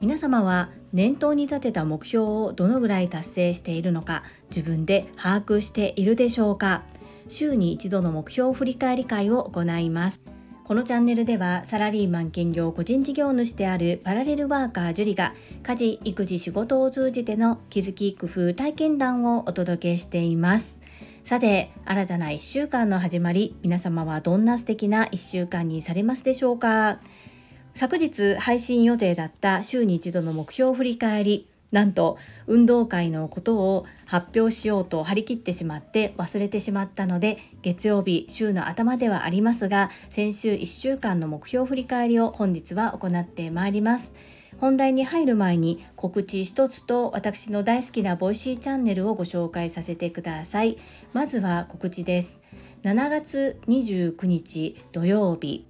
[0.00, 6.82] 皆様は念頭に立てた目標をどのぐらい達成しているのか自分で把握しているでしょうか？
[7.28, 10.20] 週に一度の目標振り返り会を行います。
[10.64, 20.81] このチャンネルではサラリーマン兼業個人事業主であるパラレルワーカージュリが家事育児仕事を通じての気づき工夫体験談をお届けしています。
[21.22, 26.98] さて新たな1週間の始まり皆様はどんな素敵な1週間にされますでしょうか？
[27.74, 44.12] 昨日配信予定だった週に一度の目標振り返りなんと運動会のことを発表しようと張り切ってしまって忘れてしまったので月曜日週の頭ではありますが先週1週間の目標振り返りを本日は行ってまいります。
[44.58, 50.78] 本題に入る前に告知一つと私の大好きなボイシーチャンネルをご紹介させてください。
[51.12, 52.40] まずは告知です。
[52.82, 55.66] 7月29日土曜日。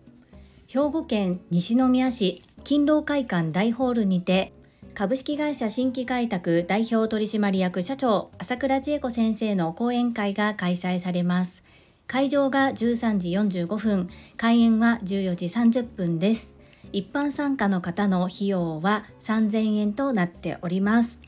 [0.67, 4.53] 兵庫県西宮市勤労会館大ホールにて
[4.95, 11.63] 株式会社新規開拓代表取締役社長朝倉千恵子先生の講演会が開催されます。
[12.07, 13.31] 会場が13時
[13.63, 16.62] 45分開演は14時30分です。
[16.93, 21.19] 一般参加の方の費用は3000円となっております。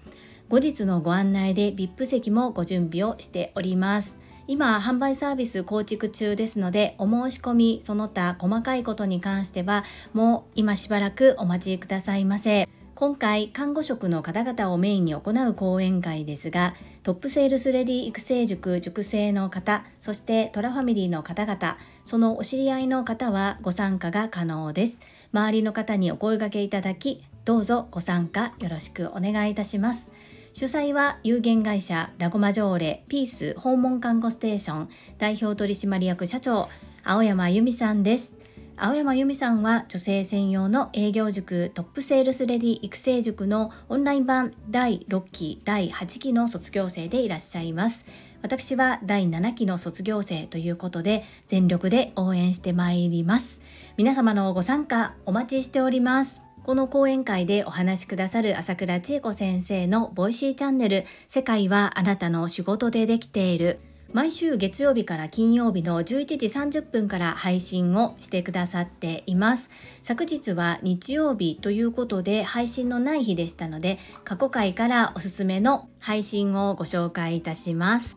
[0.49, 4.19] 後日のご案内で VIP 席もご準備をしております。
[4.47, 12.69] 今販売サービス構築中ですのでお申し込みその他細かいことに関してはもう今しばらくお待ちくださいませ。
[12.95, 25.01] 今回看護職の方々をメインに行う講演会ですがトップセールスレディ育成塾塾生の方そしてトラファミリーの方々そのお知り合いの方はご参加が可能です。
[25.33, 30.13] 周りの方にお声掛けいただきどうぞご参加よろしくお願いいたします。
[30.53, 36.69] 主催は有限会社ラゴマジョーレピース訪問看護ステーション代表取締役社長
[37.03, 38.44] 青山由美さんです。
[38.77, 48.05] 青山由美さんは女性専用の営業塾トップセールスレディ育成塾のオンライン版第6期第8期の卒業生でいらっしゃいます。
[48.43, 53.61] 私は第7期の卒業生ということで全力で応援してまいります。
[53.97, 56.43] 皆様のご参加お待ちしております。
[56.65, 63.79] この講演会でお話しくださる朝倉千恵子先生のボイシーチャンネル世界はあなたの仕事でできている。
[64.15, 66.05] 毎週月曜日から金曜日の11
[66.39, 69.71] 時30分から配信をしてくださっています。
[70.05, 78.17] 昨日は日曜日ということで配信のない日でしたので過去回からおすすめの配信をご紹介いたします。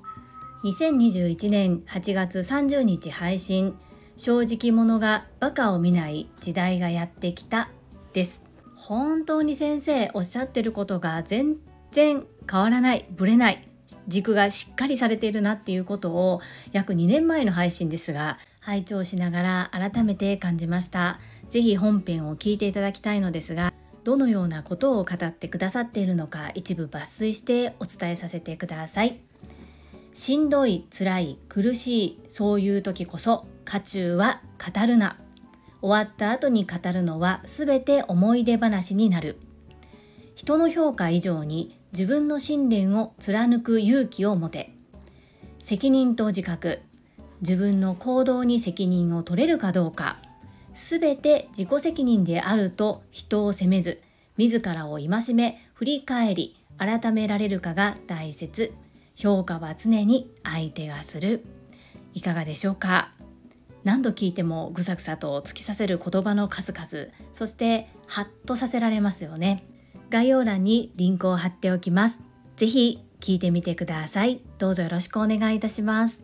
[0.65, 3.75] 2021年8月30日配信。
[4.17, 7.71] 正直者がバカを見ない時代がやってきた
[8.13, 8.43] です。
[8.75, 11.55] 本当に先生おっしゃってることが全
[11.89, 13.07] 然変わらない。
[13.09, 13.66] ぶれない。
[14.07, 21.19] 軸がしっかりされているなっていうことを約2年前の配信ですが拝聴しながら改めて感じました。
[21.49, 29.19] 是非本編を聞いていただきたいのですがどのようなことを語ってくださっているのか一部抜粋してお伝えさせてください。
[30.13, 35.17] しんどい辛い苦しいそういう時こそ家中は語るな。
[35.81, 39.37] 終わった後に語るのは全て思い出話になる。
[40.37, 44.71] 人の評価以上に自分の信念を貫く勇気を持て。
[45.63, 46.81] 責任と自覚。
[47.41, 50.19] 自分の行動に責任を取れるかどうか。
[50.75, 53.99] 全て自己責任であると人を責めず
[54.37, 58.71] 自らを戒め振り返り改められるかが大切。
[59.15, 61.45] 評価は常に相手がする。
[62.13, 63.11] いかがでしょうか？
[63.83, 69.65] 何度聞いてもぐさぐさと突き刺さる言葉の数々そしてハッとさせられますよね。
[70.09, 72.21] 概要欄にリンクを貼っておきます。
[72.55, 74.41] 是非聞いてみてください。
[74.57, 76.23] どうぞよろしくお願いいたします。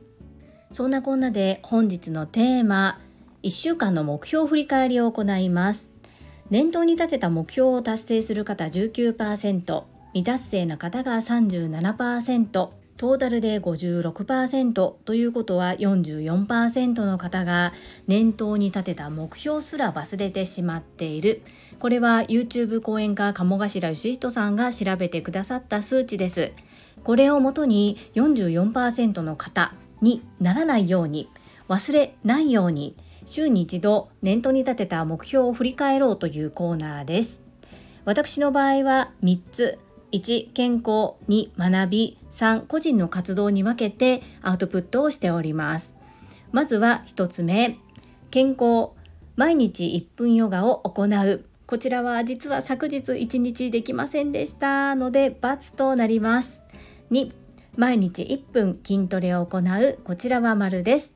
[0.71, 2.99] そんなこんなで本日のテーマ
[3.44, 5.89] 1週間の目標振り返りを行います。
[6.49, 9.83] 念頭に立てた目標を達成する方19%
[10.13, 13.15] 未達成の方が37%ト。
[13.15, 17.73] ータルで56%ということは44%の方が
[18.07, 21.41] 念頭に立てた目標すら忘れてしまっている。
[21.83, 26.53] これは YouTube 講演家鴨頭義人さんが調べてくださった数値です。
[27.03, 31.30] これをもとに44%の方にならないように
[31.68, 32.95] 忘れないように
[33.25, 37.41] 週に一度念頭に立てた目標を振り返ろうというコーナーです。
[38.06, 39.77] 私の場合は3つ
[40.13, 45.94] 1健康2学び3個人の活動に分けてアウトプットをしております。
[46.53, 47.77] まずは1つ目
[48.31, 48.91] 健康。
[49.36, 51.44] 毎日1分ヨガを行う。
[51.65, 56.60] こちらは実は昨日1日できませんでしたので×となります。
[57.12, 57.31] 2
[57.77, 60.00] 毎日1分筋トレを行う。
[60.04, 61.13] こちらは丸です。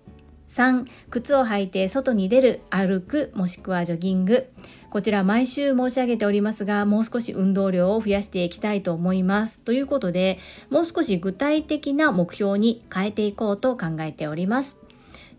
[0.48, 4.48] 3靴を履いて外に出る歩くもしくはジョギング。
[4.90, 9.60] こちら毎週申し上げておりますがもう少し運動量を増やしていきたいと思います。
[9.60, 10.40] ということで
[10.70, 14.78] もう少し具体的な目標に変えていこうと考えております。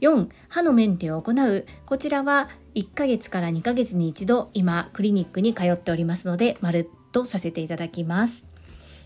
[0.01, 1.67] 4歯のメンテを行う。
[1.87, 8.47] こちらは1ヶ月から2ヶ月に一度今クリニックに通っておりますのでまるっとさせていただきます。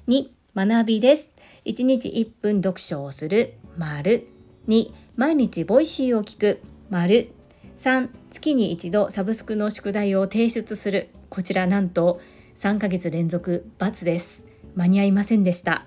[0.08, 1.30] 2学びです。
[1.64, 4.28] 1日1分読書をする丸。
[4.69, 6.60] 2毎日ボイシーを聞く
[6.90, 7.32] 丸。
[7.78, 11.08] 3月に一度サブスクの宿題を提出する。
[11.30, 12.20] こちらなんと
[12.56, 14.44] 3ヶ月連続×です。
[14.75, 15.86] 間に合いませんでした。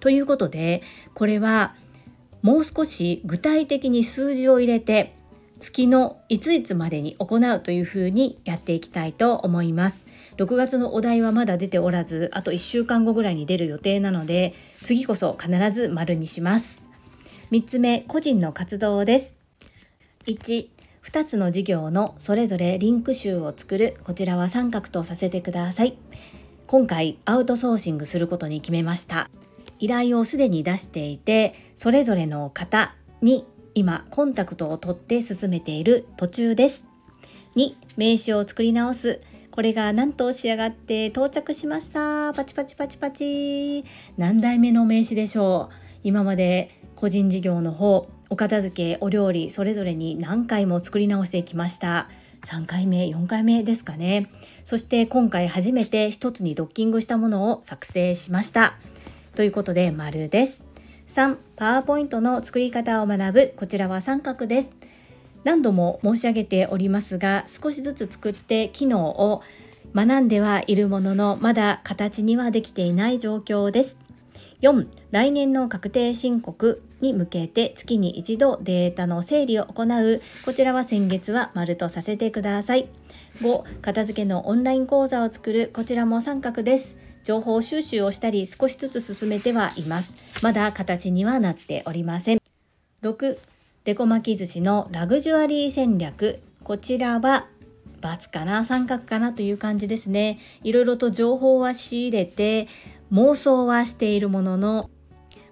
[0.00, 0.82] ということで
[1.14, 1.76] これは
[2.42, 5.14] もう少し具体的に数字を入れて
[5.60, 10.06] 月のいついつまでに行うというふうにやっていきたいと思います。
[10.38, 16.82] 6月のお題はまだ出ておらずあと1週間後ぐらいに出る予定なので次こそ必ず丸にします。
[17.52, 19.36] 3つ目個人の活動です。
[20.26, 20.68] 1
[21.04, 23.94] 2つの事業のそれぞれリンク集を作る。
[24.04, 25.96] こちらは三角とさせてください。
[26.66, 29.28] 今回アウトソーシングすることに決めました。
[29.78, 33.46] 依頼をすでに出していてそれぞれの方に
[33.80, 36.86] 今コンタクトを取って進めている途中です。
[37.56, 39.22] 2名刺を作り直す。
[39.50, 42.34] これがなんと仕上がって到着しました。
[42.34, 43.86] パチパチパチパチ。
[44.18, 45.74] 何代目の名刺でしょう。
[46.04, 52.10] 今まで個人事業の方お片付けお料理それぞれに何回も作り直してきました。
[52.42, 54.30] 3回目4回目ですかね。
[54.62, 58.74] そして今回初めて一つにドッキングしたものを作成しました。
[59.34, 60.69] ということで丸です。
[61.10, 63.52] 3パワーポイントの作り方を学ぶ。
[63.56, 64.76] こちらは三角です。
[65.42, 69.42] 何度も申し上げておりますが少しずつ作って機能を
[69.92, 73.98] 学んではいるもののまだ形にはできていない状況です。
[74.60, 80.20] 4来年の確定申告に向けて月に一度データの整理を行う。
[80.44, 82.88] こちらは先月は丸とさせてください。
[83.40, 85.72] 5片付けのオンライン講座を作る。
[85.74, 87.09] こちらも三角です。
[87.24, 90.14] 情報収集をしたり少しずつ進めてはいます。
[90.42, 92.40] まだ形にはなっておりません。
[93.02, 93.38] 6
[93.84, 96.40] デコ巻き寿司のラグジュアリー戦略。
[96.64, 97.46] こちらは
[98.00, 100.38] ×かな三角かなという感じですね。
[100.62, 102.68] いろいろと情報は仕入れて
[103.12, 104.90] 妄想はしているものの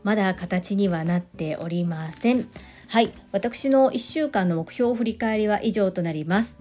[0.05, 2.49] まだ形にはなっておりません。
[2.89, 6.57] はい私の1週間の目標振り返りは以上となります。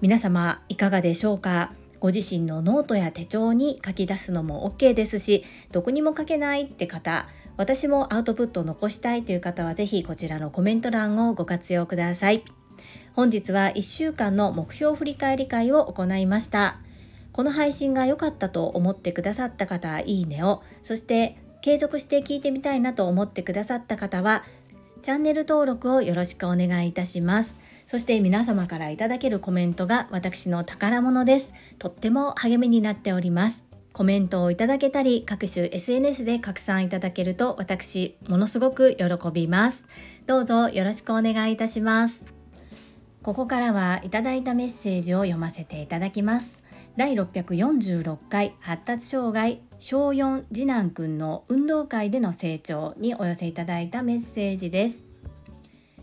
[0.00, 1.72] 皆様いかがでしょうか？
[2.04, 5.42] ご自身のノートや手帳に書き出すのも OK ですし
[5.72, 12.44] どこにも書けないって方私もアウトプットを残したいという方はぜひこちらのコメント欄をご活用ください。
[13.14, 16.76] 本日は1週間の目標振り返り会を行いました。
[17.32, 24.44] この配信が良かったと思ってくださった方はいいねをそして継続して聞いてみたいなと思ってくださった方は
[25.00, 27.58] チャンネル登録をよろしくお願いいたします。
[27.86, 31.52] そして皆様からいただけるコメントが私の宝物です。
[31.78, 33.64] とっても励みになっております。
[33.92, 39.84] コメントをいただけたり各種 SNS で拡散いただけると私ものすごく喜びます。
[40.26, 42.26] どうぞよろしくお願いいたします。
[43.22, 46.58] ここからはいただいたメッセージを読ませていただきます。
[46.96, 55.04] 第646回発達障害小4次男くんの運動会での成長にお寄せいただいたメッセージです。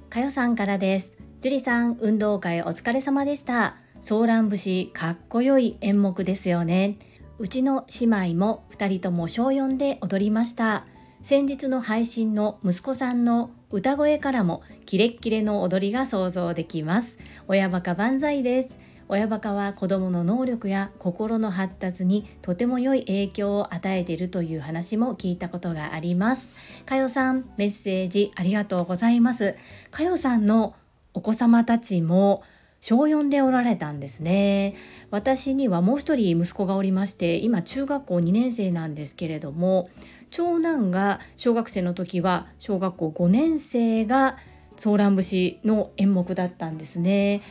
[0.10, 1.21] かよさんからです。
[1.42, 3.78] 樹里さん運動会お疲れ様でした。
[4.00, 7.00] ソーラン節かっこよい演目ですよね。
[7.40, 10.86] うちの姉妹も2人とも小4で踊りました。
[11.24, 17.18] 先日の配信の息子さんの歌声からもキレッキレの踊りが想像できます。
[17.48, 18.78] 親バカ万歳です。
[19.08, 26.54] 親バカは子どもの能力や心の発達にとても良い影響を与えているという話も聞いたことがあります。
[26.86, 29.56] かよさんメッセージありがとうございます。
[29.90, 30.76] かよさんの
[31.14, 32.44] お子様たちも
[32.82, 34.76] 小4でおられたんですね。
[35.12, 39.90] 私にはもう一人息子がおりまして今中学校2年生なんですけれども
[40.32, 44.38] 長男が小学生の時は小学校5年生が
[44.78, 47.42] ソーラン節の演目だったんですね。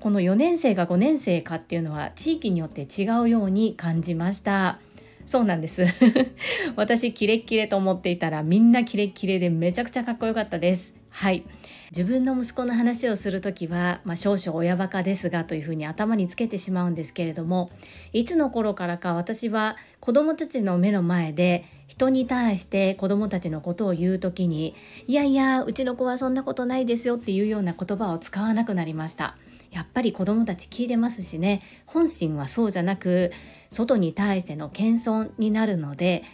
[0.00, 4.78] この4年生が5年生かっていうのは地域によって違うように感じました。
[5.26, 5.84] そうなんです。
[6.74, 10.94] 私キレッキレと思っていたらみんなキレッキレでめちゃくちゃかっこよかったです。
[11.10, 11.44] はい。
[11.90, 17.70] 自分の息子の話をする時は、まあ、少々親バカですがというふうに頭につけてしまうんですけれども
[18.12, 24.76] いつの頃からか私は子どもたちの目の前で人に対して子どもたちのことを言う時に
[25.08, 29.36] いやいやうちの子はそんなことないですよっていうような言葉を使わなくなりました。
[29.72, 33.30] やっぱり子どもたち聞いてますしね本心はそうじゃなく
[33.70, 36.24] 外に対しての謙遜になるので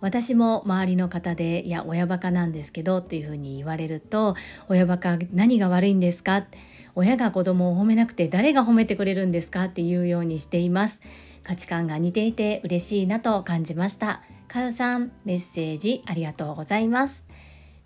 [0.00, 4.36] 私も周りの方で「いや親バカなんですけど」っていうふうに言われると
[4.68, 6.46] 「親バカ何が悪いんですか?」
[6.94, 9.64] 親が子供を褒めなくて誰が褒めてくれるんですか？
[9.64, 11.00] っていうようにしています。
[11.44, 14.22] 価値観が似ていて嬉しいなと感じました。
[14.48, 17.24] かよさんメッセージありがとうございます。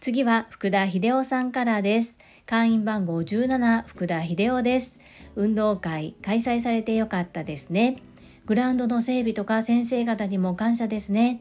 [0.00, 2.16] 次は福田秀夫さんからです。
[2.46, 4.98] 会員番号17福田秀夫です。
[5.36, 7.98] 運動会開催されてよかったですね。
[8.46, 11.40] グラウンドの整備とか先生方にも感謝ですね。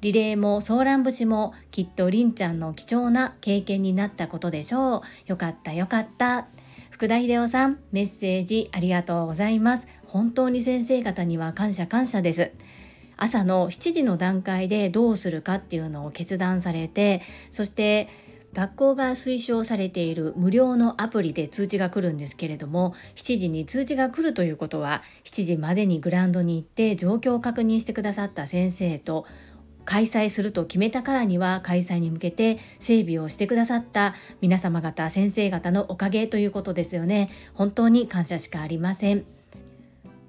[0.00, 5.02] リレーもソーラン節もきっとりんちゃんの貴重な経験になったことでしょう。
[5.26, 6.46] よかったよかった。
[6.90, 9.88] 福田秀夫さんメッセージありがとうございます。
[10.06, 12.52] 本当に先生方には感謝感謝です。
[13.20, 18.08] 朝の7時の段階でどうするかっていうのを決断されてそして
[18.54, 29.26] 学校が推奨されている無料のアプリで通知が来るんですけれども7時に通知が来るということは7時までにグラウンドに行って状況を確認してくださった先生と
[29.84, 37.30] 開催すると決めたからには開催に向けて整備をしてくださった皆様方先生方のおかげということですよね。
[37.54, 39.24] 本当に感謝しかありません。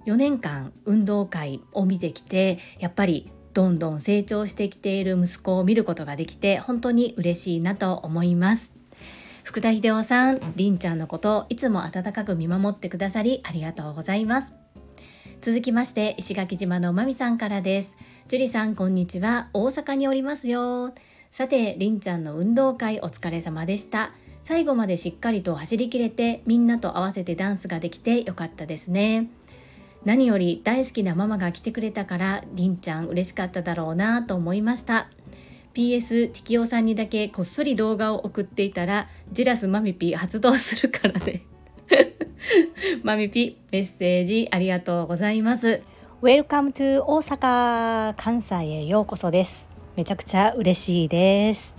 [0.06, 8.72] 4年間運動会を見てきてやっぱりどんどん成長してきている息子を見ることができて本当に嬉しいなと思います。
[9.44, 14.54] 福田秀夫さん、りんちゃんのことをいつも温かく見守ってくださりありがとうございます。
[15.42, 17.96] 続きまして石垣島のまみさんからです。
[18.28, 19.50] 樹里さんこんにちは。
[19.54, 20.94] 大阪におりますよ。
[21.32, 24.12] さてりんちゃんの運動会お疲れ様でした。
[24.42, 29.28] 最後までしっかりと走りきれてみんなと合わせてダンスができてよかったですね。
[30.06, 35.10] 何より大好きなママが来てくれたからりんちゃん嬉しかっただろうなと思いました。
[35.74, 41.44] PS ティキオさんにだけこっそり動画を送っていたらジラスマミピ発動するからね。
[43.04, 45.82] マミピメッセージありがとうございます。
[46.22, 49.68] Welcome to 大阪関西へようこそです。
[49.96, 51.76] めちゃくちゃ嬉しいです。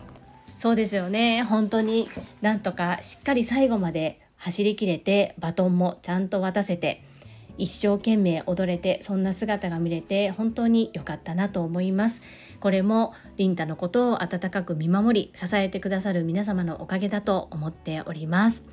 [0.57, 1.45] そうですよね。
[1.45, 7.05] 本当になんとかしっかり最後まで走りきれてバトンもちゃんと渡せて
[7.57, 12.21] 一生懸命踊れてそんな姿が見れて本当に良かったなと思います。
[12.59, 18.65] これもリンタのことを温かく見守り支えてくださる皆様のおかげだと思っております。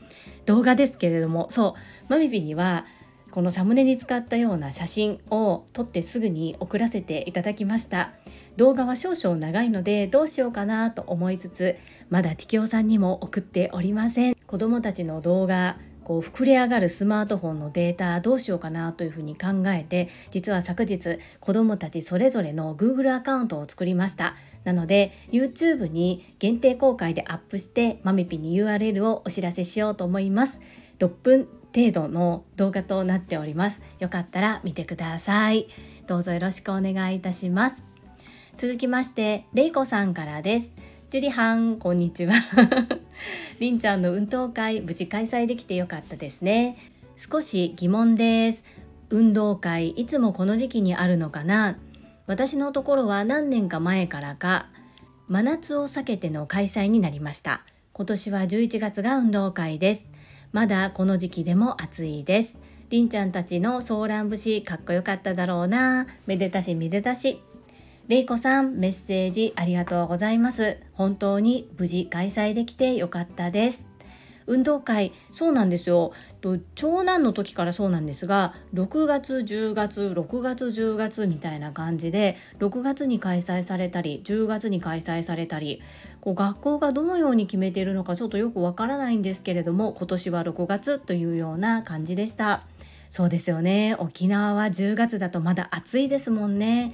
[0.48, 1.76] 動画ですけれどもそ
[2.08, 2.88] うマミピには
[3.32, 8.12] このサムネに使ったような写真を撮ってすぐに送らせていただきました。
[8.58, 11.78] 動画は少々長いのでどうしようかなと思いつつ
[12.10, 14.36] まだティキオさんにも送っておりません。
[14.36, 24.36] 子供たちの動画こう膨れ上がるスマートフォンのデータどうしようかなというふうに考えて実は昨日子どもたちそれぞれの Google アカウントを作りました。
[24.64, 30.60] なので YouTube に限定公開でアップしてマミピに URL をお知らせしようと思います。
[30.98, 33.82] 6分程度の動画となっております。
[34.00, 35.68] よかったら見てください。
[36.08, 37.84] どうぞよろしくお願いいたします。
[38.58, 40.72] 続きましてれいこさんからです。
[41.12, 42.34] ジュリハンこんにちは。
[43.60, 46.78] りんちゃんの運動会無事開催できてよかったですね。
[47.16, 48.64] 少し疑問です。
[49.10, 51.78] 運動会いつもこの時期にあるのかな？
[52.28, 54.68] 私のところは何年か前からか
[55.28, 57.62] 真夏を避けての開催になりました。
[57.94, 60.08] 今年は11月が運動会です。
[60.52, 62.58] まだこの時期でも暑いです。
[62.90, 66.08] りんちゃんたちのソーラン節かっこよかっただろうな。
[66.26, 67.42] めでたしめでたし。
[68.08, 70.78] れいこさんメッセージありがとうございます。
[70.94, 73.90] 本当に無事開催できてよかったです。
[74.50, 85.84] 運動会そうなんですよと長男の時からそうなんですが6月10月6月10月みたいな感じで6月に開催されたり10月に開催されたり
[86.22, 92.64] こう学校がどのように決めているのかちょっとよくわからないんですけれども今年は6月というような感じでした。
[93.10, 93.96] そうですよね。
[93.98, 96.94] 沖縄は10月だとまだ暑いですもんね。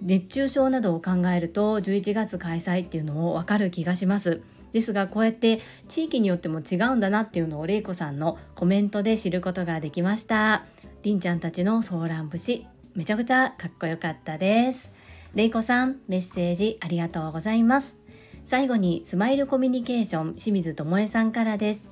[0.00, 4.42] 熱中症などを考えると11月開催っていうのもわかる気がします。
[4.72, 10.64] ですがこうやって地域によっても違うんだなっていうのをれいこさんのコメントで知ることができました。
[11.02, 12.64] りんちゃんたちのソーラン節
[12.94, 14.92] めちゃくちゃかっこよかったです。
[15.34, 18.01] れいこさんメッセージありがとうございます。
[18.44, 21.90] 最後にスマイルコミュニケーション清水智恵さんからです。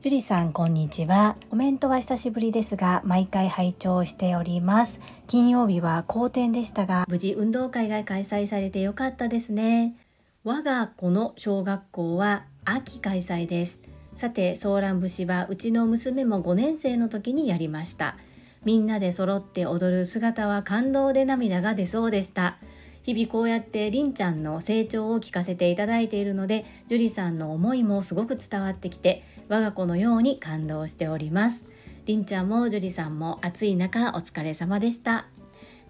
[0.00, 1.36] ジュリさんこんにちは。
[1.50, 5.00] コメントは久しぶりですが毎回拝聴しております。
[5.28, 9.94] 金曜日は好天でしたが無事運動会が開催されてよかったですね。
[10.42, 13.80] 我が子の小学校は秋開催です。
[14.14, 18.16] さてソーラン節はうちの娘も5年生の時にやりました。
[18.64, 22.56] みんなで揃って踊る姿は感動で涙が出そうでした
[23.04, 31.66] 日々こうやってりんちゃんの成長を聞かせていただいているので樹里さんの思いもすごく伝わってきて我が子のように感動しております。
[32.06, 35.26] りんちゃんも樹里さんも暑い中お疲れ様でした。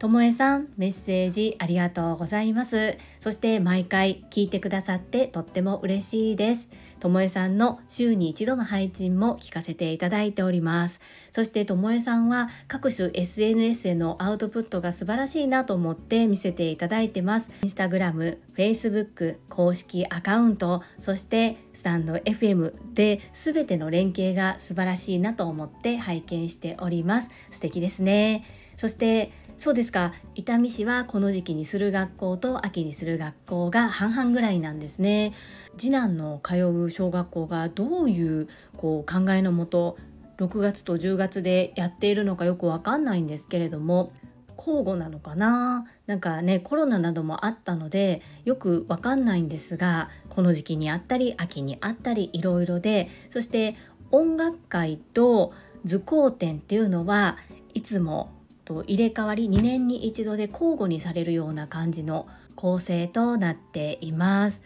[0.01, 2.99] ともえさんメッセージありがとうございます。
[3.21, 6.69] そして毎回聞いてくださってとっても嬉しいです。
[7.05, 11.03] ともえさんの週に一度の配信も聞かせていただいております。
[11.33, 17.51] そしてともえさんは各種 SNS へのアウトプットが素晴らしいなと思って見せていただいてます。
[17.63, 27.29] インスタグラム、フェイスブック公式アカウントそしてスタンド FM で全ての連携が素晴らしいなと思って拝見しております。
[27.51, 28.47] 素敵ですね。
[28.77, 30.13] そしてそうですか。
[30.35, 35.33] 伊丹市はこの時期にする学校と秋にする学校が半々ぐらいなんですね。
[35.79, 39.97] 次男の通う小学校がどういうこう考えのもと
[40.39, 44.13] 6月と10月でやっているのかよくわかんないんですけれども
[44.59, 45.87] 交互なのかな？
[46.07, 53.77] なんかねコロナなどもあったのでよくわかんないんですがこの時期にあったり秋にあったりいろいろでそして
[54.11, 55.53] 音楽会と
[55.85, 57.39] 図工展っていうのは
[57.73, 58.31] いつも
[58.65, 64.63] と入れ替わり2年に一度で交互にされるような感じの構成となっています。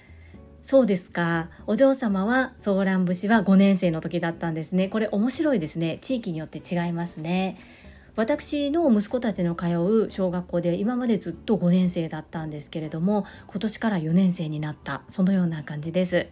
[0.62, 1.48] そうですか。
[1.66, 4.88] お嬢様はソーラン節は5年生の時だったんですね。
[4.88, 5.98] これ面白いですね。
[6.02, 7.58] 地域によって違いますね。
[8.18, 16.26] 私の息子たちの通う小学校で今までずっと5年生だったんですけれども今年から4年生になったそのような感じです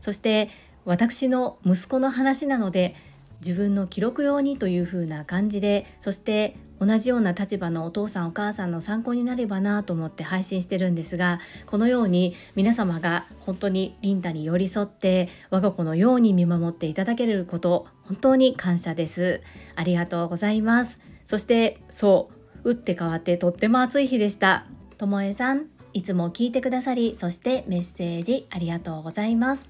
[0.00, 0.50] そして
[0.84, 2.96] 私の息子の話なので
[3.40, 19.42] 自分の記録用にというふうな感じでそして同じような立場のお父さんお母さんの参考になればなと思って配信してるんですがこのように皆様が本当にリンタに寄り添って我が子のように見守っていただけること本当に感謝です。
[19.76, 20.98] ありがとうございます。
[21.24, 22.30] そしてそ
[22.64, 24.66] う打って変わってとっても暑い日でした。
[24.96, 29.66] ともえさんいつも聞いてくださりそしてメッセージありがとうございます。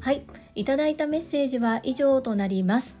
[0.00, 0.22] はい
[0.54, 3.00] いただいたメッセージは以上となります。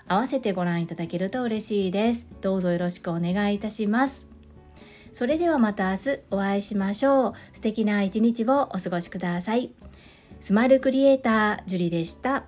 [0.11, 2.27] 合わせてご覧いただけると嬉しいです。
[2.41, 4.25] どうぞよろしくお願いいたします。
[5.13, 7.33] それではまた明日お会いしましょう。
[7.53, 9.71] 素敵な一日をお過ごしください。
[10.41, 12.43] スマイルクリエイタージュリでした。